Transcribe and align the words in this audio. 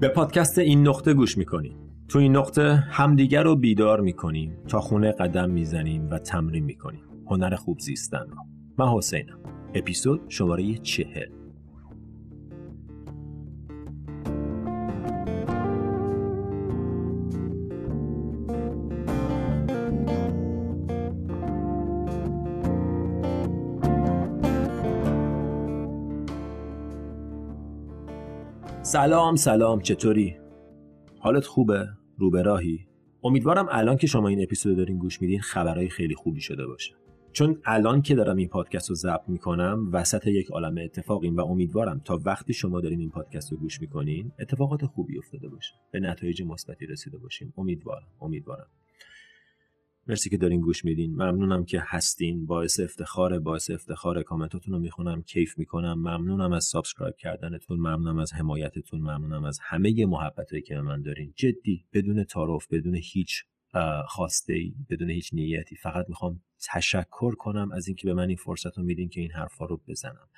به 0.00 0.08
پادکست 0.08 0.58
این 0.58 0.88
نقطه 0.88 1.14
گوش 1.14 1.38
می‌کنیم 1.38 1.76
تو 2.08 2.18
این 2.18 2.36
نقطه 2.36 2.74
همدیگر 2.74 3.42
رو 3.42 3.56
بیدار 3.56 4.00
می‌کنیم 4.00 4.56
تا 4.68 4.80
خونه 4.80 5.12
قدم 5.12 5.50
می‌زنیم 5.50 6.10
و 6.10 6.18
تمرین 6.18 6.64
می‌کنیم. 6.64 7.04
هنر 7.26 7.54
خوب 7.54 7.78
زیستن 7.78 8.26
رو. 8.30 8.36
من 8.78 8.86
حسینم. 8.86 9.38
اپیزود 9.74 10.20
شماره 10.28 10.74
چهل. 10.74 11.39
سلام 28.90 29.36
سلام 29.36 29.80
چطوری؟ 29.80 30.36
حالت 31.18 31.44
خوبه؟ 31.44 31.88
رو 32.18 32.30
به 32.30 32.42
راهی؟ 32.42 32.86
امیدوارم 33.24 33.66
الان 33.70 33.96
که 33.96 34.06
شما 34.06 34.28
این 34.28 34.42
اپیزود 34.42 34.76
دارین 34.76 34.98
گوش 34.98 35.22
میدین 35.22 35.40
خبرهای 35.40 35.88
خیلی 35.88 36.14
خوبی 36.14 36.40
شده 36.40 36.66
باشه 36.66 36.94
چون 37.32 37.60
الان 37.64 38.02
که 38.02 38.14
دارم 38.14 38.36
این 38.36 38.48
پادکست 38.48 38.88
رو 38.90 38.94
ضبط 38.94 39.28
می‌کنم 39.28 39.88
وسط 39.92 40.26
یک 40.26 40.50
عالم 40.50 40.74
اتفاقیم 40.78 41.36
و 41.36 41.40
امیدوارم 41.40 42.00
تا 42.04 42.20
وقتی 42.24 42.52
شما 42.52 42.80
دارین 42.80 43.00
این 43.00 43.10
پادکست 43.10 43.52
رو 43.52 43.58
گوش 43.58 43.80
می‌کنین 43.80 44.32
اتفاقات 44.40 44.86
خوبی 44.86 45.18
افتاده 45.18 45.48
باشه 45.48 45.74
به 45.92 46.00
نتایج 46.00 46.42
مثبتی 46.42 46.86
رسیده 46.86 47.18
باشیم 47.18 47.52
امیدوارم 47.56 48.08
امیدوارم 48.20 48.66
مرسی 50.06 50.30
که 50.30 50.36
دارین 50.36 50.60
گوش 50.60 50.84
میدین. 50.84 51.14
ممنونم 51.14 51.64
که 51.64 51.82
هستین. 51.84 52.46
باعث 52.46 52.80
افتخار 52.80 53.38
باعث 53.38 53.70
افتخار 53.70 54.22
کامنتاتون 54.22 54.74
رو 54.74 54.80
می‌خونم 54.80 55.22
کیف 55.22 55.58
می‌کنم. 55.58 55.98
ممنونم 55.98 56.52
از 56.52 56.64
subscribe 56.64 57.16
کردنتون. 57.16 57.78
ممنونم 57.78 58.18
از 58.18 58.32
حمایتتون. 58.32 59.00
ممنونم 59.00 59.44
از 59.44 59.58
همه 59.62 60.06
محبتهایی 60.06 60.62
که 60.62 60.74
به 60.74 60.82
من 60.82 61.02
دارین. 61.02 61.32
جدی 61.36 61.84
بدون 61.92 62.24
تعارف 62.24 62.66
بدون 62.70 62.94
هیچ 62.94 63.44
خواسته 64.06 64.52
ای 64.52 64.74
بدون 64.90 65.10
هیچ 65.10 65.34
نیتی 65.34 65.76
فقط 65.76 66.08
می‌خوام 66.08 66.42
تشکر 66.72 67.34
کنم 67.34 67.72
از 67.72 67.88
اینکه 67.88 68.06
به 68.06 68.14
من 68.14 68.28
این 68.28 68.36
فرصت 68.36 68.78
رو 68.78 68.84
میدین 68.84 69.08
که 69.08 69.20
این 69.20 69.30
حرفا 69.30 69.64
رو 69.64 69.80
بزنم. 69.88 70.28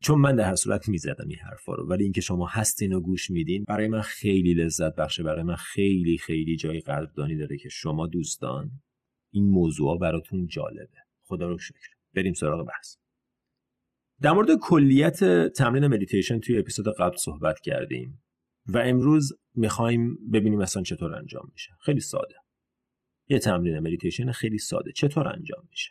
چون 0.00 0.18
من 0.18 0.36
در 0.36 0.44
هر 0.44 0.54
صورت 0.54 0.88
می‌زدم 0.88 1.28
این 1.28 1.38
حرفا 1.38 1.74
رو. 1.74 1.86
ولی 1.86 2.04
اینکه 2.04 2.20
شما 2.20 2.46
هستین 2.46 2.92
و 2.92 3.00
گوش 3.00 3.30
میدین 3.30 3.64
برای 3.64 3.88
من 3.88 4.00
خیلی 4.00 4.54
لذت 4.54 4.94
بخشه. 4.94 5.22
برای 5.22 5.42
من 5.42 5.56
خیلی 5.56 6.18
خیلی 6.18 6.56
جای 6.56 6.80
قدردانی 6.80 7.36
داره 7.36 7.56
که 7.56 7.68
شما 7.68 8.06
دوستان 8.06 8.70
این 9.30 9.50
موضوع 9.50 9.98
براتون 9.98 10.46
جالبه. 10.46 10.98
خدا 11.22 11.48
رو 11.48 11.58
شکر. 11.58 11.88
بریم 12.14 12.32
سراغ 12.32 12.66
بحث. 12.66 12.96
در 14.20 14.32
مورد 14.32 14.48
کلیت 14.62 15.24
تمرین 15.48 15.86
مدیتیشن 15.86 16.40
توی 16.40 16.58
اپیزود 16.58 16.86
قبل 16.98 17.16
صحبت 17.16 17.60
کردیم 17.60 18.22
و 18.66 18.78
امروز 18.78 19.32
می‌خوایم 19.54 20.30
ببینیم 20.32 20.60
اصلا 20.60 20.82
چطور 20.82 21.14
انجام 21.14 21.50
میشه. 21.52 21.72
خیلی 21.80 22.00
ساده. 22.00 22.34
یه 23.28 23.38
تمرین 23.38 23.78
مدیتیشن 23.78 24.32
خیلی 24.32 24.58
ساده. 24.58 24.92
چطور 24.92 25.28
انجام 25.28 25.66
میشه؟ 25.70 25.90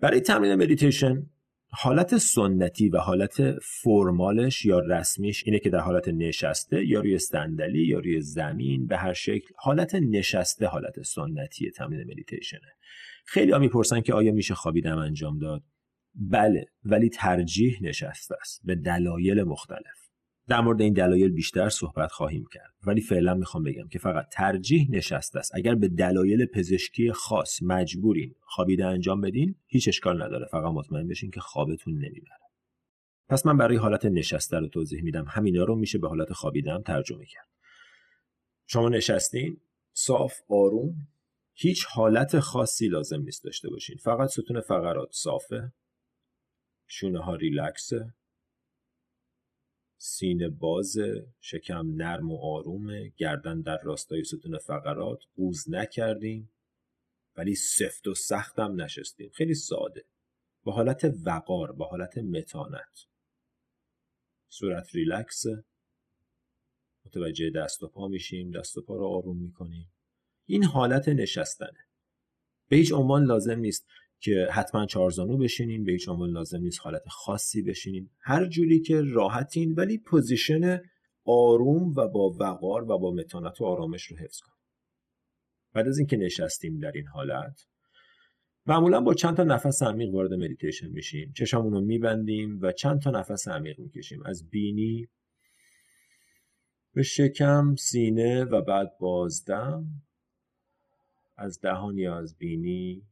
برای 0.00 0.20
تمرین 0.20 0.54
مدیتیشن 0.54 1.30
حالت 1.74 2.18
سنتی 2.18 2.88
و 2.88 2.98
حالت 2.98 3.58
formal 3.60 4.38
ش 4.38 4.64
یا 4.64 4.78
رسمیش 4.78 5.42
اینه 5.46 5.58
که 5.58 5.70
در 5.70 5.78
حالت 5.78 6.08
نشسته 6.08 6.86
یا 6.86 7.00
روی 7.00 7.18
صندلی 7.18 7.86
یا 7.86 7.98
روی 7.98 8.20
زمین 8.20 8.86
به 8.86 8.96
هر 8.96 9.12
شکل 9.12 9.54
حالت 9.56 9.94
نشسته 9.94 10.66
حالت 10.66 11.02
سنتی 11.02 11.70
تمرین 11.70 12.10
مدیتیشنه. 12.10 12.68
خیلی 13.24 13.52
ها 13.52 13.58
می‌پرسن 13.58 14.00
که 14.00 14.14
آیا 14.14 14.32
میشه 14.32 14.54
خوابیده 14.54 14.88
هم 14.88 14.98
انجام 14.98 15.38
داد؟ 15.38 15.62
بله 16.14 16.66
ولی 16.84 17.08
ترجیح 17.08 17.78
نشسته 17.82 18.34
است. 18.40 18.60
به 18.64 18.74
دلایل 18.74 19.42
مختلف. 19.42 20.01
در 20.48 20.60
مورد 20.60 20.80
این 20.80 20.92
دلایل 20.92 21.32
بیشتر 21.32 21.68
صحبت 21.68 22.12
خواهیم 22.12 22.44
کرد. 22.52 22.74
ولی 22.86 23.00
فعلا 23.00 23.34
می‌خوام 23.34 23.62
بگم 23.62 23.88
که 23.88 23.98
فقط 23.98 24.28
ترجیح 24.32 24.90
نشسته 24.90 25.38
است. 25.38 25.54
اگر 25.54 25.74
به 25.74 25.88
دلایل 25.88 26.46
پزشکی 26.46 27.12
خاص 27.12 27.62
مجبورین 27.62 28.34
خوابیده 28.40 28.86
انجام 28.86 29.20
بدین 29.20 29.54
هیچ 29.66 29.88
اشکال 29.88 30.22
نداره. 30.22 30.46
فقط 30.46 30.72
مطمئن 30.72 31.08
بشین 31.08 31.30
که 31.30 31.40
خوابتون 31.40 31.94
نمی‌بره. 31.94 32.38
پس 33.28 33.46
من 33.46 33.56
برای 33.56 33.76
حالت 33.76 34.04
نشسته 34.04 34.58
رو 34.58 34.68
توضیح 34.68 35.02
میدم. 35.02 35.24
همینا 35.28 35.64
رو 35.64 35.76
میشه 35.76 35.98
به 35.98 36.08
حالت 36.08 36.32
خوابیده 36.32 36.72
هم 36.72 36.82
ترجمه 36.82 37.26
کرد. 37.26 37.48
شما 38.66 38.88
نشستین 38.88 39.60
صاف 39.92 40.34
آروم 40.48 40.94
هیچ 41.54 41.84
حالت 41.84 42.40
خاصی 42.40 42.88
لازم 42.88 43.22
نیست 43.22 43.44
داشته 43.44 43.70
باشین. 43.70 43.96
فقط 43.96 44.28
ستون 44.28 44.60
فقرات 44.60 45.08
صافه 45.12 45.72
شونه 46.86 47.18
ها 47.18 47.34
ریلکسه. 47.34 48.14
سینه 50.04 50.48
باز 50.48 50.96
شکم 51.40 51.94
نرم 51.94 52.30
و 52.30 52.38
آرومه 52.42 53.12
گردن 53.16 53.60
در 53.60 53.78
راستای 53.82 54.24
ستون 54.24 54.58
فقرات 54.58 55.18
قوز 55.36 55.70
نکردیم. 55.70 56.50
ولی 57.36 57.54
سفت 57.54 58.06
و 58.06 58.14
سختم 58.14 58.80
نشستیم. 58.80 59.30
خیلی 59.34 59.54
ساده. 59.54 60.04
با 60.64 60.72
حالت 60.72 61.12
وقار 61.24 61.72
با 61.72 61.84
حالت 61.84 62.18
متانت. 62.18 63.06
صورت 64.48 64.94
ریلکس. 64.94 65.44
متوجه 67.06 67.50
دست 67.50 67.82
و 67.82 67.88
پا 67.88 68.08
میشیم. 68.08 68.50
دست 68.50 68.78
و 68.78 68.82
پا 68.82 68.96
رو 68.96 69.06
آروم 69.06 69.36
می‌کنیم. 69.36 69.92
این 70.46 70.64
حالت 70.64 71.08
نشستنه. 71.08 71.86
به 72.68 72.76
هیچ 72.76 72.92
عنوان 72.92 73.24
لازم 73.24 73.58
نیست 73.58 73.86
که 74.22 74.48
حتما 74.52 74.86
چارزانو 74.86 75.38
بشینین 75.38 75.84
به 75.84 75.92
هیچ 75.92 76.08
عنوان 76.08 76.30
لازم 76.30 76.58
نیست 76.58 76.80
حالت 76.82 77.08
خاصی 77.08 77.62
بشینین. 77.62 78.10
هر 78.20 78.46
جوری 78.46 78.80
که 78.80 79.02
راحتین 79.02 79.74
ولی 79.74 79.98
position 79.98 80.80
آروم 81.24 81.94
و 81.96 82.08
با 82.08 82.36
وقار 82.40 82.82
و 82.82 82.98
با 82.98 83.14
متانت 83.14 83.60
و 83.60 83.64
آرامش 83.64 84.04
رو 84.04 84.16
حفظ 84.16 84.40
کنیم 84.40 84.56
بعد 85.72 85.88
از 85.88 85.98
اینکه 85.98 86.16
نشستیم 86.16 86.78
در 86.78 86.92
این 86.94 87.06
حالت 87.06 87.66
معمولا 88.66 89.00
با 89.00 89.14
چند 89.14 89.36
تا 89.36 89.44
نفس 89.44 89.82
عمیق 89.82 90.14
وارد 90.14 90.34
مدیتیشن 90.34 90.88
میشیم. 90.88 91.32
چشمون 91.36 91.72
رو 91.72 91.80
میبندیم 91.80 92.58
و 92.62 92.72
چند 92.72 93.00
تا 93.02 93.10
نفس 93.10 93.48
عمیق 93.48 93.80
می‌کشیم. 93.80 94.22
از 94.26 94.48
بینی 94.50 95.08
به 96.94 97.02
شکم 97.02 97.74
سینه 97.74 98.44
و 98.44 98.62
بعد 98.62 98.92
بازدم. 99.00 99.86
از 101.36 101.60
دهان 101.60 101.98
یا 101.98 102.18
از 102.18 102.36
بینی 102.36 103.02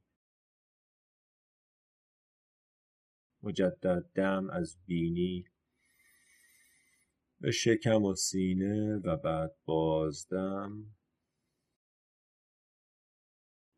مجدد 3.43 4.05
دم 4.15 4.51
از 4.51 4.77
بینی 4.87 5.45
به 7.41 7.51
شکم 7.51 8.03
و 8.03 8.15
سینه 8.15 8.97
و 8.97 9.17
بعد 9.17 9.53
بازدم. 9.65 10.87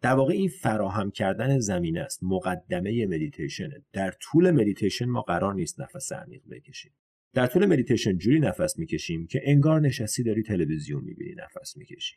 در 0.01 0.15
واقع 0.15 0.33
این 0.33 0.49
فراهم 0.49 1.11
کردن 1.11 1.59
زمینه 1.59 2.01
است 2.01 2.23
مقدمه 2.23 3.07
مدیتیشنه 3.07 3.85
در 3.93 4.11
طول 4.11 4.51
مدیتیشن 4.51 5.05
ما 5.05 5.23
قرار 5.23 5.55
نیست 5.55 5.81
نفس 5.81 6.13
عمیق 6.13 6.43
بکشیم. 6.51 6.93
در 7.35 7.47
طول 7.47 7.67
مدیتیشن 7.67 8.19
جوری 8.19 8.41
نفس 8.41 8.79
می‌کشیم 8.79 9.27
که 9.27 9.41
انگار 9.45 9.81
نشستی 9.81 10.23
داری 10.23 10.43
تلویزیون 10.43 11.05
می‌بینی 11.05 11.35
نفس 11.35 11.77
می‌کشی. 11.77 12.17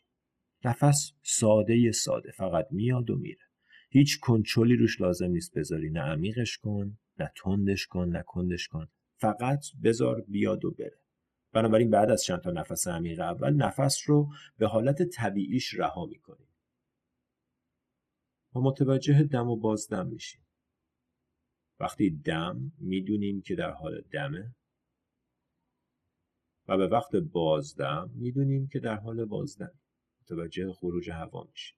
نفس 0.66 1.12
ساده 1.24 1.92
ساده 1.92 2.32
فقط 2.32 2.68
میاد 2.72 3.10
و 3.10 3.16
میره. 3.16 3.44
هیچ 3.90 4.20
کنترلی 4.20 4.76
روش 4.76 5.02
لازم 5.02 5.32
نیست 5.32 5.58
بذاری 5.58 5.90
نه 5.90 6.02
عمیقش 6.02 6.58
کن 6.58 6.98
نه 7.20 7.32
تندش 7.36 7.88
کن 7.88 8.10
نه 8.10 8.24
کندش 8.28 8.68
کن. 8.68 8.88
فقط 9.18 9.66
بذار 9.84 10.22
بیاد 10.22 10.66
و 10.66 10.72
بره. 10.72 11.00
بنابراین 11.52 11.90
بعد 11.90 12.12
از 12.12 12.24
چند 12.24 12.40
تا 12.40 12.52
نفس 12.52 12.88
عمیق 12.88 13.20
اول 13.20 13.54
نفس 13.54 14.10
رو 14.10 14.30
به 14.58 14.68
حالت 14.68 15.04
طبیعیش 15.04 15.74
رها 15.74 16.06
می‌کنیم. 16.06 16.48
و 18.56 18.60
متوجه 18.60 19.24
دم 19.24 19.50
و 19.50 19.56
بازدم 19.56 20.08
میشیم. 20.08 20.46
وقتی 21.80 22.10
دم 22.10 22.72
می‌دونیم 22.78 23.42
که 23.42 23.56
در 23.56 23.72
حال 23.72 24.02
دمه. 24.02 24.56
و 26.68 26.78
به 26.78 26.88
وقت 26.88 27.16
بازدم 27.16 28.12
می‌دونیم 28.14 28.68
که 28.68 28.80
در 28.80 28.96
حال 28.96 29.26
بازدم. 29.26 29.80
متوجه 30.22 30.74
خروج 30.74 31.10
هوا 31.10 31.48
میشیم. 31.52 31.78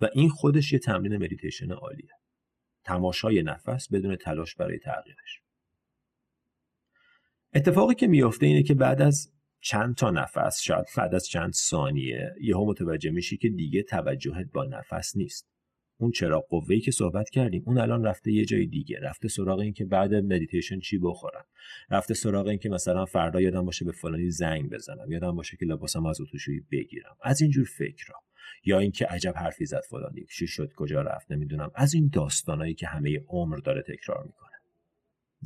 و 0.00 0.08
این 0.14 0.28
خودش 0.28 0.72
یه 0.72 0.78
تمرین 0.78 1.16
مدیتیشن 1.16 1.72
عالیه. 1.72 2.10
تماشای 2.84 3.42
نفس 3.42 3.92
بدون 3.92 4.16
تلاش 4.16 4.54
برای 4.54 4.78
تغییرش. 4.78 5.40
اتفاقی 7.54 7.94
که 7.94 8.06
میافته 8.06 8.46
اینه 8.46 8.62
که 8.62 8.74
بعد 8.74 9.02
از 9.02 9.32
چند 9.60 9.94
تا 9.94 10.10
نفس 10.10 10.60
شاید 10.60 10.86
بعد 10.96 11.14
از 11.14 11.26
چند 11.26 11.52
ثانیه 11.52 12.34
یهو 12.40 12.66
متوجه 12.66 13.10
میشی 13.10 13.36
که 13.36 13.48
دیگه 13.48 13.82
توجهت 13.82 14.46
با 14.52 14.64
نفس 14.64 15.16
نیست. 15.16 15.48
اون 15.96 16.10
چراغ 16.10 16.40
قوه‌ای 16.40 16.80
که 16.80 16.90
صحبت 16.90 17.30
کردیم 17.30 17.62
اون 17.66 17.78
الان 17.78 18.04
رفته 18.04 18.32
یه 18.32 18.44
جای 18.44 18.66
دیگه. 18.66 19.00
رفته 19.00 19.28
سراغ 19.28 19.58
این 19.58 19.72
که 19.72 19.84
بعد 19.84 20.14
مدیتیشن 20.14 20.80
چی 20.80 20.98
بخورم. 20.98 21.44
رفته 21.90 22.14
سراغ 22.14 22.46
این 22.46 22.58
که 22.58 22.68
مثلا 22.68 23.04
فردا 23.04 23.40
یادم 23.40 23.64
باشه 23.64 23.84
به 23.84 23.92
فلانی 23.92 24.30
زنگ 24.30 24.70
بزنم. 24.70 25.12
یادم 25.12 25.36
باشه 25.36 25.56
که 25.56 25.66
لباسم 25.66 26.06
از 26.06 26.20
اتوشویی 26.20 26.60
بگیرم. 26.72 27.16
از 27.22 27.42
اینجور 27.42 27.64
فکرها. 27.64 28.20
یا 28.64 28.78
اینکه 28.78 29.06
عجب 29.06 29.34
حرفی 29.36 29.66
زد 29.66 29.82
فلانی 29.90 30.26
چی 30.30 30.46
شد 30.46 30.72
کجا 30.76 31.02
رفت 31.02 31.32
نمی‌دونم. 31.32 31.70
از 31.74 31.94
این 31.94 32.10
داستانایی 32.12 32.74
که 32.74 32.86
همه 32.86 33.20
عمر 33.28 33.56
داره 33.56 33.82
تکرار 33.82 34.24
می‌کنه. 34.24 34.53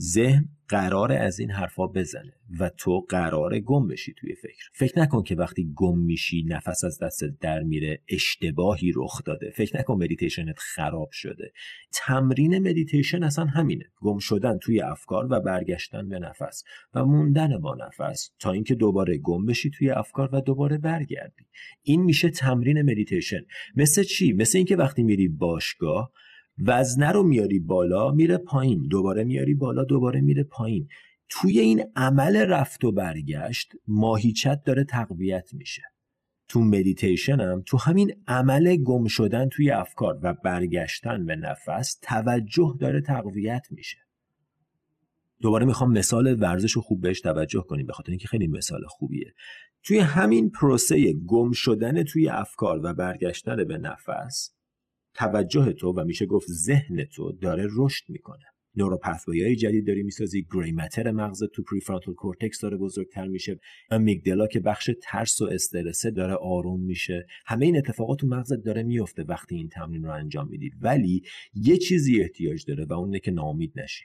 ذهن 0.01 0.49
قراره 0.69 1.13
از 1.13 1.41
این 1.41 1.51
حرفا 1.51 1.87
بزنه 1.87 2.33
و 2.59 2.69
تو 2.69 3.01
قراره 3.09 3.59
گم 3.59 3.89
بشی 3.89 4.15
توی 4.15 4.35
فکر. 4.35 4.71
فکر 4.73 4.99
نکن 4.99 5.23
که 5.23 5.35
وقتی 5.35 5.73
گم 5.75 5.99
میشی 5.99 6.45
نفس 6.49 6.85
از 6.85 6.99
دست 7.03 7.25
در 7.41 7.63
میره 7.63 8.03
اشتباهی 8.09 8.93
رخ 8.97 9.23
داده. 9.25 9.51
فکر 9.51 9.79
نکن 9.79 9.95
مدیتیشنت 9.95 10.59
خراب 10.59 11.09
شده. 11.13 11.53
تمرین 11.93 12.59
مدیتیشن 12.59 13.23
اصلا 13.23 13.45
همینه. 13.45 13.85
گم 14.01 14.19
شدن 14.19 14.59
توی 14.59 14.81
افکار 14.81 15.27
و 15.31 15.41
برگشتن 15.41 16.09
به 16.09 16.19
نفس 16.19 16.65
و 16.95 17.05
موندن 17.05 17.59
با 17.59 17.75
نفس 17.75 18.31
تا 18.39 18.53
اینکه 18.53 18.75
دوباره 18.75 19.19
گم 19.19 19.47
بشی 19.47 19.71
توی 19.71 19.91
افکار 19.91 20.29
و 20.33 20.41
دوباره 20.41 20.79
برگردی. 20.79 21.47
این 21.83 22.03
میشه 22.03 22.31
تمرین 22.31 22.83
مدیتیشن 22.83 23.41
مثل 23.77 24.03
چی؟ 24.03 24.33
مثل 24.33 24.59
اینکه 24.59 24.77
وقتی 24.77 25.03
میری 25.03 25.29
باشگاه 25.29 26.13
وزنه 26.67 27.13
رو 27.13 27.23
میاری 27.23 27.59
بالا 27.59 28.11
میره 28.11 28.37
پایین. 28.37 28.89
دوباره 28.89 29.25
میاری 29.25 29.55
بالا 29.55 29.85
دوباره 29.85 30.21
میره 30.21 30.43
پایین. 30.43 30.89
توی 31.29 31.59
این 31.61 31.85
عمل 31.97 32.37
رفت 32.37 32.85
و 32.85 32.93
برگشت 32.93 33.73
ماهیچت 33.89 34.63
داره 34.65 34.85
تقویت 34.85 35.55
میشه. 35.55 35.83
تو 36.49 36.61
مدیتیشن 36.61 37.41
هم 37.41 37.63
تو 37.67 37.79
همین 37.79 38.13
عمل 38.27 38.77
گم 38.77 39.07
شدن 39.07 39.49
توی 39.49 39.71
افکار 39.71 40.19
و 40.23 40.35
برگشتن 40.45 41.27
به 41.27 41.37
نفس 41.37 41.99
توجه 42.03 42.77
داره 42.81 43.01
تقویت 43.01 43.67
میشه. 43.71 43.99
دوباره 45.41 45.67
می‌خوام 45.67 45.93
مثال 45.93 46.43
ورزش 46.43 46.73
رو 46.73 46.83
خوب 46.83 47.01
بهش 47.01 47.21
توجه 47.21 47.63
کنیم 47.63 47.87
به 47.87 47.93
خاطر 47.93 48.11
اینکه 48.11 48.29
خیلی 48.29 48.47
مثال 48.47 48.85
خوبیه. 48.89 49.35
توی 49.83 49.99
همین 49.99 50.51
پروسه 50.51 51.13
گم 51.13 51.53
شدن 51.53 52.03
توی 52.03 52.29
افکار 52.29 52.81
و 52.83 52.95
برگشتن 52.95 53.65
به 53.65 53.79
نفس 53.79 54.58
توجه 55.19 55.73
تو 55.73 55.93
و 55.93 56.05
میشه 56.05 56.27
گفت 56.27 56.49
ذهن 56.51 57.05
تو 57.05 57.33
داره 57.33 57.69
رشد 57.77 58.05
می‌کنه. 58.09 58.45
های 59.27 59.57
جدید 59.57 59.87
داری 59.87 60.03
می‌سازی 60.03 60.47
gray 60.55 60.73
matter 60.73 61.11
مغز 61.11 61.45
تو 61.55 61.63
prefrontal 61.63 62.15
cortex 62.15 62.61
داره 62.61 62.77
بزرگتر 62.77 63.27
میشه 63.27 63.61
amygdala 63.91 64.47
که 64.47 64.61
بخش 64.61 64.91
ترس 65.03 65.41
و 65.41 65.45
استرسه 65.45 66.11
داره 66.11 66.35
آروم 66.35 66.85
میشه. 66.85 67.27
همه 67.47 67.67
این 67.67 67.77
اتفاقات 67.77 68.19
تو 68.19 68.27
مغزت 68.27 68.65
داره 68.65 68.83
میفته 68.83 69.23
وقتی 69.23 69.57
این 69.57 69.69
تمرین 69.69 70.05
رو 70.05 70.13
انجام 70.13 70.49
می‌دید 70.49 70.73
ولی 70.81 71.23
یه 71.55 71.77
چیزی 71.77 72.21
احتیاج 72.21 72.65
داره 72.65 72.85
و 72.85 72.93
اونه 72.93 73.19
که 73.19 73.31
نامید 73.31 73.73
نشی. 73.77 74.05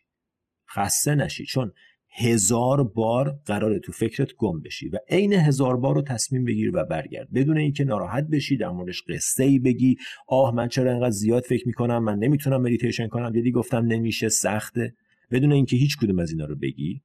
خسته 0.75 1.15
نشی. 1.15 1.45
چون 1.45 1.71
هزار 2.15 2.83
بار 2.83 3.39
قراره 3.45 3.79
تو 3.79 3.91
فکرت 3.91 4.33
گم 4.37 4.61
بشی 4.61 4.89
و 4.89 4.97
عین 5.09 5.33
هزار 5.33 5.77
بار 5.77 5.95
رو 5.95 6.01
تصمیم 6.01 6.45
بگیر 6.45 6.71
و 6.75 6.85
برگرد. 6.85 7.31
بدون 7.33 7.57
اینکه 7.57 7.83
ناراحت 7.83 8.27
بشی 8.27 8.57
در 8.57 8.69
موردش 8.69 9.03
قصه 9.09 9.43
ای 9.43 9.59
بگی. 9.59 9.97
آه 10.27 10.55
من 10.55 10.67
چرا 10.67 10.91
انقدر 10.91 11.09
زیاد 11.09 11.43
فکر 11.43 11.67
می‌کنم؟ 11.67 12.03
من 12.03 12.19
نمی‌تونم 12.19 12.61
مدیتیشن 12.61 13.07
کنم. 13.07 13.31
دیدی 13.31 13.51
گفتم 13.51 13.85
نمیشه 13.85 14.29
سخته. 14.29 14.95
بدون 15.31 15.51
اینکه 15.51 15.75
هیچ 15.75 15.97
کدوم 15.97 16.19
از 16.19 16.31
اینا 16.31 16.45
رو 16.45 16.55
بگی 16.55 17.01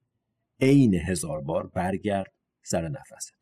عین 0.60 0.94
هزار 0.94 1.40
بار 1.40 1.66
برگرد 1.66 2.32
سر 2.62 2.88
نفست. 2.88 3.32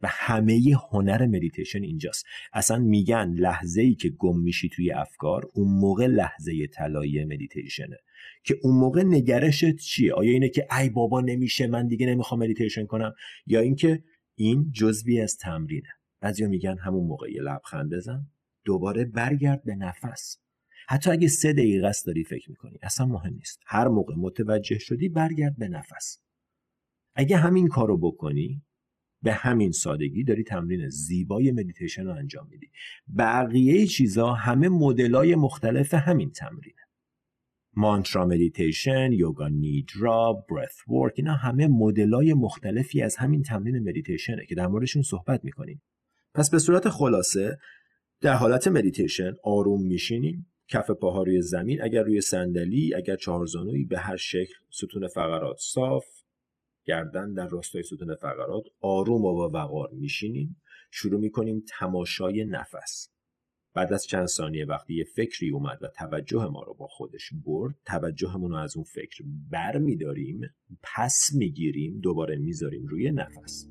و 0.00 0.08
همه 0.10 0.60
هنر 0.90 1.26
مدیتیشن 1.26 1.82
اینجاست. 1.82 2.24
اصلا 2.52 2.78
میگن 2.78 3.34
لحظه 3.38 3.82
ای 3.82 3.94
که 3.94 4.08
گم 4.08 4.40
میشی 4.40 4.68
توی 4.68 4.92
افکار 4.92 5.50
اون 5.54 5.68
موقع 5.68 6.06
لحظه 6.06 6.66
طلایی 6.66 7.24
مدیتیشنه 7.24 7.96
که 8.44 8.56
اون 8.62 8.76
موقع 8.76 9.02
نگرشت 9.02 9.76
چیه؟ 9.76 10.12
آیا 10.12 10.32
اینه 10.32 10.48
که 10.48 10.66
ای 10.78 10.90
بابا 10.90 11.20
نمیشه 11.20 11.66
من 11.66 11.86
دیگه 11.86 12.06
نمی‌خوام 12.06 12.40
مدیتیشن 12.40 12.86
کنم؟ 12.86 13.14
یا 13.46 13.60
اینکه 13.60 14.04
این 14.34 14.72
جزوی 14.72 15.20
از 15.20 15.36
تمرینه. 15.36 15.88
بعضیا 16.20 16.48
میگن 16.48 16.78
همون 16.78 17.06
موقع 17.06 17.30
یه 17.32 17.42
لبخند 17.42 17.94
بزن 17.94 18.26
دوباره 18.64 19.04
برگرد 19.04 19.64
به 19.64 19.74
نفس. 19.74 20.38
حتی 20.88 21.10
اگه 21.10 21.28
سه 21.28 21.52
دقیقه 21.52 21.86
است 21.86 22.06
داری 22.06 22.24
فکر 22.24 22.50
می‌کنی 22.50 22.78
اصلا 22.82 23.06
مهم 23.06 23.34
نیست. 23.34 23.60
هر 23.66 23.88
موقع 23.88 24.14
متوجه 24.16 24.78
شدی 24.78 25.08
برگرد 25.08 25.56
به 25.58 25.68
نفس. 25.68 26.22
اگه 27.14 27.36
همین 27.36 27.68
کارو 27.68 27.98
بکنی 27.98 28.62
به 29.22 29.32
همین 29.32 29.72
سادگی 29.72 30.24
داری 30.24 30.44
تمرین 30.44 30.88
زیبای 30.88 31.52
مدیتیشن 31.52 32.04
رو 32.04 32.12
انجام 32.12 32.48
میدی. 32.50 32.70
بقیه 33.18 33.86
چیزا 33.86 34.32
همه 34.32 34.68
مدلای 34.68 35.34
مختلف 35.34 35.94
همین 35.94 36.30
تمرینه 36.30 36.77
mantra 37.80 38.26
meditation 38.26 39.12
yoga 39.12 39.48
nidra 39.48 40.32
breathwork 40.32 41.12
اینا 41.16 41.32
همه 41.32 41.66
مدلای 41.66 42.34
مختلفی 42.34 43.02
از 43.02 43.16
همین 43.16 43.42
تمرین 43.42 43.78
مدیتیشنه 43.78 44.46
که 44.46 44.54
در 44.54 44.66
موردشون 44.66 45.02
صحبت 45.02 45.44
می‌کنیم. 45.44 45.82
پس 46.34 46.50
به 46.50 46.58
صورت 46.58 46.88
خلاصه 46.88 47.58
در 48.20 48.34
حالت 48.34 48.68
مدیتیشن 48.68 49.32
آروم 49.44 49.86
میشینیم 49.86 50.46
کف 50.68 50.90
پاها 50.90 51.22
روی 51.22 51.42
زمین 51.42 51.82
اگر 51.82 52.02
روی 52.02 52.20
صندلی 52.20 52.94
اگر 52.94 53.16
چهارزانویی 53.16 53.84
به 53.84 53.98
هر 53.98 54.16
شکل 54.16 54.54
ستون 54.70 55.08
فقرات 55.08 55.56
صاف 55.60 56.04
گردن 56.84 57.32
در 57.32 57.48
راستای 57.48 57.82
ستون 57.82 58.14
فقرات 58.14 58.64
آروم 58.80 59.24
و 59.24 59.34
با 59.34 59.48
وقار 59.48 59.88
میشینیم 59.92 60.62
شروع 60.90 61.20
می‌کنیم 61.20 61.62
تماشای 61.78 62.44
نفس. 62.44 63.08
بعد 63.78 63.92
از 63.92 64.06
چند 64.06 64.26
ثانیه 64.26 64.66
وقتی 64.66 64.94
یه 64.94 65.04
فکری 65.04 65.50
اومد 65.50 65.78
و 65.82 65.88
توجه 65.88 66.44
ما 66.44 66.62
رو 66.62 66.74
با 66.74 66.86
خودش 66.86 67.30
برد 67.46 67.74
توجهمون 67.86 68.50
رو 68.50 68.56
از 68.56 68.76
اون 68.76 68.84
فکر 68.84 69.24
بر 69.50 69.78
میداریم 69.78 70.40
پس 70.82 71.30
می‌گیریم 71.34 72.00
دوباره 72.00 72.36
می‌ذاریم 72.36 72.86
روی 72.86 73.10
نفس. 73.10 73.68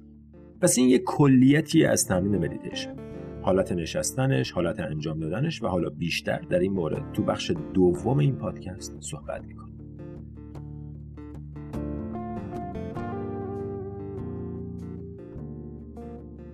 پس 0.61 0.77
این 0.77 0.89
یه 0.89 0.99
کلیتی 0.99 1.85
از 1.85 2.07
تمرین 2.07 2.37
مدیتیشن 2.37 2.95
حالت 3.41 3.71
نشستنش 3.71 4.51
حالت 4.51 4.79
انجام 4.79 5.19
دادنش 5.19 5.63
و 5.63 5.67
حالا 5.67 5.89
بیشتر 5.89 6.39
در 6.39 6.59
این 6.59 6.71
مورد 6.71 7.13
تو 7.13 7.23
بخش 7.23 7.51
دوم 7.73 8.17
این 8.17 8.35
پادکست 8.35 8.95
صحبت 8.99 9.41
می‌کنیم. 9.41 9.76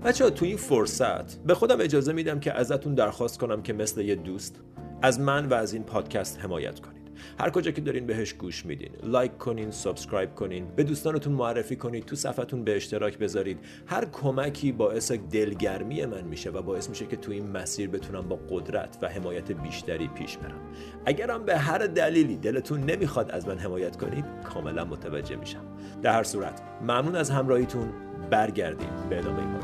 بچه‌ها 0.05 0.29
تو 0.29 0.45
این 0.45 0.57
فرصت 0.57 1.38
به 1.38 1.53
خودم 1.53 1.81
اجازه 1.81 2.13
میدم 2.13 2.39
که 2.39 2.53
ازتون 2.53 2.95
درخواست 2.95 3.39
کنم 3.39 3.61
که 3.61 3.73
مثل 3.73 4.01
یه 4.01 4.15
دوست 4.15 4.59
از 5.01 5.19
من 5.19 5.45
و 5.45 5.53
از 5.53 5.73
این 5.73 5.83
پادکست 5.83 6.39
حمایت 6.39 6.79
کنید. 6.79 7.03
هر 7.39 7.50
کجا 7.50 7.71
که 7.71 7.81
دارین 7.81 8.05
بهش 8.05 8.33
گوش 8.33 8.65
میدین 8.65 8.89
لایک 9.03 9.38
کنین 9.38 9.71
subscribe 9.71 10.35
کنین 10.35 10.67
به 10.75 10.83
دوستانتون 10.83 11.33
معرفی 11.33 11.75
کنید 11.75 12.05
تو 12.05 12.15
صفحتون 12.15 12.63
به 12.63 12.75
اشتراک 12.75 13.17
بذارید 13.17 13.59
هر 13.88 14.05
کمکی 14.05 14.71
باعث 14.71 15.11
دلگرمی 15.11 16.05
من 16.05 16.23
میشه 16.23 16.50
و 16.50 16.61
باعث 16.61 16.89
میشه 16.89 17.05
که 17.05 17.15
تو 17.15 17.31
این 17.31 17.50
مسیر 17.50 17.89
بتونم 17.89 18.29
با 18.29 18.39
قدرت 18.50 18.97
و 19.01 19.07
حمایت 19.07 19.51
بیشتری 19.51 20.07
پیش 20.07 20.38
برم. 20.38 20.61
اگرم 21.05 21.45
به 21.45 21.57
هر 21.57 21.77
دلیلی 21.77 22.38
دلتون 22.38 22.79
نمی‌خواد 22.79 23.31
از 23.31 23.47
من 23.47 23.57
حمایت 23.57 23.97
کنید 23.97 24.25
کاملا 24.44 24.85
متوجه 24.85 25.35
میشم. 25.35 25.65
در 26.01 26.13
هر 26.13 26.23
صورت 26.23 26.61
ممنون 26.81 27.15
از 27.15 27.29
همراهیتون. 27.29 27.93
برگردیم. 28.29 28.89
به 29.10 29.19
ادامه. 29.19 29.62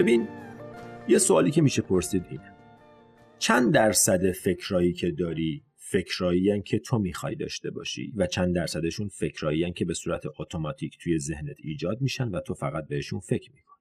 ببین 0.00 0.28
یه 1.08 1.18
سوالی 1.18 1.50
که 1.50 1.62
میشه 1.62 1.82
پرسید 1.82 2.26
اینه. 2.30 2.54
چند 3.38 3.74
درصد 3.74 4.32
فکرایی 4.32 4.92
که 4.92 5.10
داری 5.10 5.64
فکرایی 5.76 6.62
که 6.62 6.78
تو 6.78 6.98
می‌خوای 6.98 7.34
داشته 7.34 7.70
باشی 7.70 8.12
و 8.16 8.26
چند 8.26 8.54
درصدشون 8.54 9.08
فکرایی 9.08 9.72
که 9.72 9.84
به 9.84 9.94
صورت 9.94 10.22
اتوماتیک 10.40 10.98
توی 10.98 11.18
ذهنت 11.18 11.56
ایجاد 11.58 12.00
میشن 12.00 12.28
و 12.28 12.40
تو 12.40 12.54
فقط 12.54 12.88
بهشون 12.88 13.20
فکر 13.20 13.52
می‌کنی؟ 13.52 13.80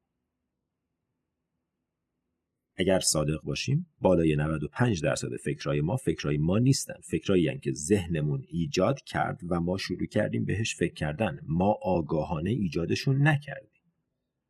اگر 2.78 3.00
صادق 3.00 3.42
باشیم 3.44 3.88
بالای 4.02 4.36
95 4.36 5.02
درصد 5.02 5.36
فکرای 5.36 5.82
ما 5.82 5.98
فکرای 5.98 6.38
ما 6.38 6.58
نیستن. 6.58 7.00
فکرایی 7.04 7.60
که 7.60 7.74
ذهنمون 7.74 8.44
ایجاد 8.48 9.02
کرد 9.02 9.40
و 9.50 9.60
ما 9.60 9.78
شروع 9.78 10.08
کردیم 10.08 10.46
بهش 10.46 10.76
فکر 10.76 10.94
کردن. 10.94 11.40
ما 11.44 11.78
آگاهانه 11.82 12.50
ایجادشون 12.50 13.28
نکردیم. 13.28 13.79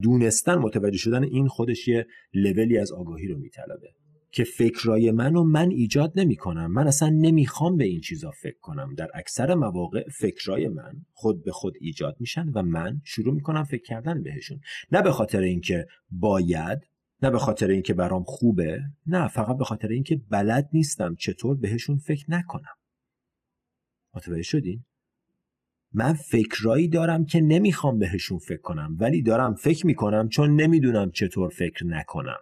دونستن 0.01 0.55
متوجه 0.55 0.97
شدن 0.97 1.23
این 1.23 1.47
خودش 1.47 1.87
یه 1.87 2.07
لولی 2.33 2.77
از 2.77 2.91
آگاهی 2.91 3.27
رو 3.27 3.37
میطلبه 3.37 3.93
که 4.31 4.43
فکرای 4.43 5.11
منو 5.11 5.43
من 5.43 5.69
ایجاد 5.69 6.13
نمی 6.15 6.35
کنم 6.35 6.71
من 6.71 6.87
اصلا 6.87 7.09
نمی‌خوام 7.09 7.77
به 7.77 7.83
این 7.83 8.01
چیزا 8.01 8.31
فکر 8.31 8.59
کنم. 8.59 8.95
در 8.95 9.09
اکثر 9.13 9.55
مواقع 9.55 10.03
فکرای 10.09 10.67
من 10.67 11.05
خود 11.13 11.43
به 11.43 11.51
خود 11.51 11.73
ایجاد 11.81 12.15
میشن 12.19 12.49
و 12.49 12.63
من 12.63 13.01
شروع 13.03 13.33
می‌کنم 13.33 13.63
فکر 13.63 13.83
کردن 13.83 14.23
بهشون. 14.23 14.59
نه 14.91 15.01
به 15.01 15.11
خاطر 15.11 15.39
اینکه 15.39 15.85
باید 16.11 16.79
نه 17.23 17.31
به 17.31 17.39
خاطر 17.39 17.67
اینکه 17.67 17.93
برام 17.93 18.23
خوبه 18.23 18.81
نه 19.05 19.27
فقط 19.27 19.57
به 19.57 19.63
خاطر 19.63 19.87
اینکه 19.87 20.21
بلد 20.29 20.69
نیستم 20.73 21.15
چطور 21.15 21.57
بهشون 21.57 21.97
فکر 21.97 22.25
نکنم. 22.31 22.75
متوجه 24.15 24.41
شدین؟ 24.41 24.85
من 25.93 26.13
فکرایی 26.13 26.87
دارم 26.87 27.25
که 27.25 27.41
نمی‌خوام 27.41 27.99
بهشون 27.99 28.37
فکر 28.37 28.61
کنم 28.61 28.97
ولی 28.99 29.21
دارم 29.21 29.55
فکر 29.55 29.85
می‌کنم 29.85 30.29
چون 30.29 30.61
نمی‌دونم 30.61 31.11
چطور 31.11 31.49
فکر 31.49 31.85
نکنم. 31.85 32.39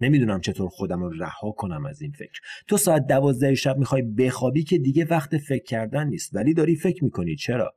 نمی‌دونم 0.00 0.40
چطور 0.40 0.68
خودم 0.68 1.02
رو 1.02 1.10
رها 1.10 1.50
کنم 1.52 1.86
از 1.86 2.02
این 2.02 2.12
فکر. 2.12 2.40
تو 2.66 2.76
ساعت 2.76 3.06
دوازده 3.06 3.54
شب 3.54 3.78
می‌خوای 3.78 4.02
بخوابی 4.02 4.62
که 4.64 4.78
دیگه 4.78 5.04
وقت 5.04 5.38
فکر 5.38 5.64
کردن 5.64 6.08
نیست 6.08 6.34
ولی 6.34 6.54
داری 6.54 6.76
فکر 6.76 7.04
می‌کنی. 7.04 7.36
چرا؟ 7.36 7.74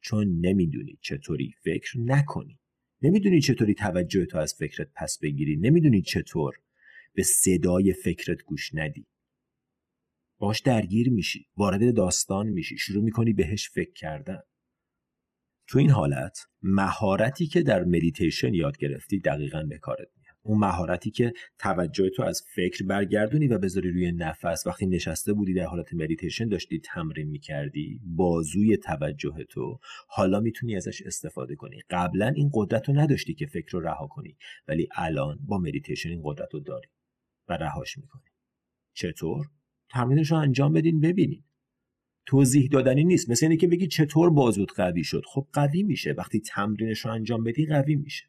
چون 0.00 0.40
نمی‌دونی 0.40 0.98
چطوری 1.00 1.54
فکر 1.64 1.98
نکنی. 1.98 2.58
نمی‌دونی 3.02 3.40
چطوری 3.40 3.74
توجه 3.74 4.26
تو 4.26 4.38
از 4.38 4.54
فکرت 4.54 4.88
پس 4.96 5.18
بگیری. 5.22 5.56
نمی‌دونی 5.56 6.02
چطور 6.02 6.54
به 7.14 7.22
صدای 7.22 7.92
فکرت 7.92 8.42
گوش 8.42 8.74
ندی. 8.74 9.06
باش 10.42 10.60
درگیر 10.60 11.10
میشی 11.10 11.46
وارد 11.56 11.94
داستان 11.94 12.46
میشی 12.46 12.78
شروع 12.78 13.04
می‌کنی 13.04 13.32
بهش 13.32 13.70
فکر 13.70 13.92
کردن. 13.92 14.40
تو 15.66 15.78
این 15.78 15.90
حالت 15.90 16.38
مهارتی 16.62 17.46
که 17.46 17.62
در 17.62 17.84
مدیتیشن 17.84 18.54
یاد 18.54 18.76
گرفتی 18.76 19.20
دقیقا 19.20 19.62
به 19.62 19.78
کارت 19.78 20.08
میاد. 20.16 20.36
اون 20.42 20.58
مهارتی 20.58 21.10
که 21.10 21.32
توجه 21.58 22.10
تو 22.10 22.22
از 22.22 22.42
فکر 22.54 22.84
برگردونی 22.86 23.48
و 23.48 23.58
بذاری 23.58 23.90
روی 23.90 24.12
نفس. 24.12 24.66
وقتی 24.66 24.86
نشسته 24.86 25.32
بودی 25.32 25.54
در 25.54 25.64
حالت 25.64 25.94
مدیتیشن 25.94 26.48
داشتی 26.48 26.80
تمرین 26.80 27.28
می‌کردی 27.28 28.00
بازوی 28.04 28.76
توجه 28.76 29.44
تو 29.50 29.78
حالا 30.08 30.40
می‌تونی 30.40 30.76
ازش 30.76 31.02
استفاده 31.02 31.56
کنی. 31.56 31.82
قبلا 31.90 32.32
این 32.36 32.50
قدرت 32.54 32.88
رو 32.88 32.94
نداشتی 32.94 33.34
که 33.34 33.46
فکر 33.46 33.70
رو 33.72 33.80
رها 33.80 34.06
کنی 34.06 34.36
ولی 34.68 34.88
الان 34.96 35.38
با 35.42 35.58
مدیتیشن 35.58 36.08
این 36.08 36.20
قدرت 36.24 36.54
رو 36.54 36.60
داری 36.60 36.88
و 37.48 37.52
رهاش 37.52 37.98
می‌کنی. 37.98 38.30
چطور؟ 38.94 39.46
تمرینش 39.92 40.30
رو 40.30 40.36
انجام 40.36 40.72
بدین 40.72 41.00
ببینین. 41.00 41.44
توضیح 42.26 42.68
دادنی 42.72 43.04
نیست. 43.04 43.30
مثل 43.30 43.46
اینه 43.46 43.56
که 43.56 43.68
بگی 43.68 43.86
چطور 43.86 44.30
بازود 44.30 44.72
قوی 44.72 45.04
شد. 45.04 45.22
خب 45.26 45.46
قوی 45.52 45.82
میشه. 45.82 46.12
وقتی 46.12 46.40
تمرینش 46.40 46.98
رو 46.98 47.10
انجام 47.10 47.44
بدی 47.44 47.66
قوی 47.66 47.96
میشه. 47.96 48.24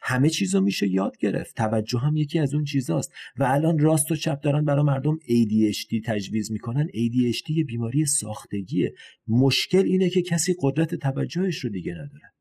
همه 0.00 0.30
چیز 0.30 0.56
میشه 0.56 0.88
یاد 0.88 1.16
گرفت. 1.18 1.56
توجه 1.56 1.98
هم 1.98 2.16
یکی 2.16 2.38
از 2.38 2.54
اون 2.54 2.64
چیزاست. 2.64 3.12
و 3.36 3.44
الان 3.44 3.78
راست 3.78 4.12
و 4.12 4.16
چپ 4.16 4.40
دارن 4.40 4.64
برای 4.64 4.84
مردم 4.84 5.18
ADHD 5.18 6.02
تجویز 6.06 6.52
می‌کنن. 6.52 6.86
ADHD 6.88 7.50
یه 7.50 7.64
بیماری 7.64 8.06
ساختگیه. 8.06 8.94
مشکل 9.28 9.84
اینه 9.84 10.10
که 10.10 10.22
کسی 10.22 10.54
قدرت 10.60 10.94
توجهش 10.94 11.58
رو 11.58 11.70
دیگه 11.70 11.92
نداره. 11.92 12.32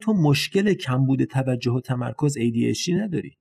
تو 0.00 0.12
مشکل 0.12 0.74
کمبود 0.74 1.24
توجه 1.24 1.72
و 1.72 1.80
تمرکز 1.80 2.38
ADHD 2.38 2.88
نداری. 2.88 3.36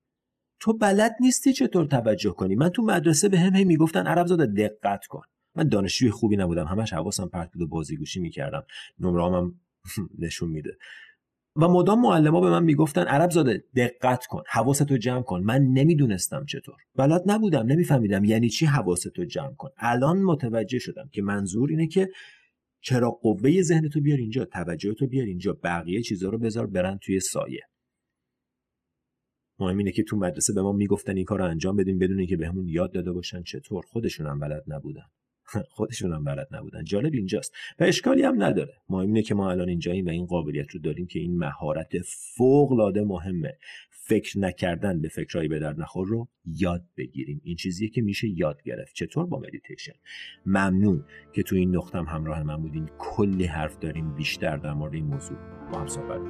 تو 0.61 0.73
بلد 0.73 1.15
نیستی 1.19 1.53
چطور 1.53 1.85
توجه 1.85 2.31
کنی؟ 2.31 2.55
من 2.55 2.69
تو 2.69 2.83
مدرسه 2.83 3.29
به 3.29 3.39
هم 3.39 3.67
می‌گفتن 3.67 4.07
عرب 4.07 4.27
زاده 4.27 4.45
دقت 4.45 5.05
کن. 5.05 5.21
من 5.55 5.67
دانشجوی 5.67 6.11
خوبی 6.11 6.37
نبودم. 6.37 6.65
همش 6.65 6.93
حواسم 6.93 7.27
پرت 7.27 7.51
بود 7.51 7.61
و 7.61 7.67
بازیگوشی 7.67 8.19
می‌کردم. 8.19 8.63
نمره 8.99 9.23
هم 9.23 9.59
نشون 10.25 10.49
میده. 10.49 10.77
و 11.55 11.67
مدام 11.67 12.01
معلما 12.01 12.41
به 12.41 12.49
من 12.49 12.63
می‌گفتن 12.63 13.01
عرب 13.03 13.31
زاده 13.31 13.63
دقت 13.75 14.25
کن. 14.25 14.43
حواستو 14.47 14.97
جمع 14.97 15.21
کن. 15.21 15.41
من 15.43 15.61
نمی‌دونستم 15.61 16.45
چطور. 16.45 16.75
بلد 16.95 17.23
نبودم 17.25 17.65
نمیفهمیدم 17.65 18.23
یعنی 18.23 18.49
چی 18.49 18.65
حواستو 18.65 19.25
جمع 19.25 19.53
کن. 19.53 19.69
الان 19.77 20.21
متوجه 20.21 20.79
شدم 20.79 21.09
که 21.11 21.21
منظور 21.21 21.69
اینه 21.69 21.87
که 21.87 22.09
چرا 22.81 23.11
قوه 23.11 23.61
ذهنتو 23.61 24.01
بیار 24.01 24.17
اینجا 24.17 24.45
توجهتو 24.45 25.07
بیار 25.07 25.25
اینجا. 25.25 25.57
بقیه 25.63 26.01
چیزها 26.01 26.29
رو 26.29 26.37
بذار 26.37 26.67
برن 26.67 26.99
توی 27.01 27.19
سایه. 27.19 27.61
مهم 29.61 29.77
اینه 29.77 29.91
که 29.91 30.03
تو 30.03 30.17
مدرسه 30.17 30.53
به 30.53 30.61
ما 30.61 30.71
می‌گفتن 30.71 31.15
این 31.15 31.25
کار 31.25 31.39
رو 31.39 31.45
انجام 31.45 31.75
بدیم 31.75 31.99
بدون 31.99 32.25
که 32.25 32.37
بهمون 32.37 32.67
یاد 32.67 32.91
داده 32.91 33.11
باشن 33.11 33.43
چطور. 33.43 33.85
خودشون 33.87 34.27
هم 34.27 34.39
بلد 34.39 34.63
نبودن. 34.67 35.05
خودشون 35.75 36.13
هم 36.13 36.23
بلد 36.23 36.47
نبودن. 36.51 36.83
جالب 36.83 37.13
اینجاست. 37.13 37.53
و 37.79 37.83
اشکالی 37.83 38.23
هم 38.23 38.43
نداره. 38.43 38.73
مهم 38.89 39.07
اینه 39.07 39.21
که 39.21 39.35
ما 39.35 39.51
الان 39.51 39.69
اینجاییم 39.69 40.05
و 40.05 40.09
این 40.09 40.25
قابلیت 40.25 40.71
رو 40.71 40.79
داریم 40.79 41.07
که 41.07 41.19
این 41.19 41.37
مهارت 41.37 41.91
فوق 42.35 42.71
العاده 42.71 43.03
مهمه. 43.03 43.57
فکر 43.91 44.39
نکردن 44.39 45.01
به 45.01 45.09
فکرهایی 45.09 45.49
به 45.49 45.59
در 45.59 45.73
نخور 45.73 46.07
رو 46.07 46.27
یاد 46.45 46.85
بگیریم. 46.97 47.41
این 47.43 47.55
چیزیه 47.55 47.89
که 47.89 48.01
میشه 48.01 48.27
یاد 48.27 48.63
گرفت. 48.63 48.95
چطور 48.95 49.25
با 49.25 49.39
مدیتیشن 49.39 49.93
ممنون 50.45 51.05
که 51.33 51.43
تو 51.43 51.55
این 51.55 51.75
نقطم 51.75 52.05
همراه 52.05 52.43
من 52.43 52.61
بودین. 52.61 52.89
کلی 52.97 53.45
حرف 53.45 53.79
داریم 53.79 54.15
بیشتر 54.15 54.57
در 54.57 54.73
مورد 54.73 54.93
این 54.93 55.05
موضوع 55.05 55.37
با 55.71 55.79
هم 55.79 55.87
صحبت 55.87 56.21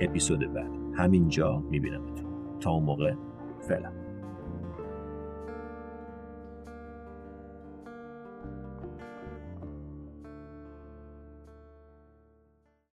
اپیزود 0.00 0.52
بعد. 0.52 0.70
همینجا 0.94 1.58
میبینمتون. 1.58 2.29
تا 2.60 2.70
اون 2.70 2.84
موقع. 2.84 3.14
فعلا. 3.68 3.99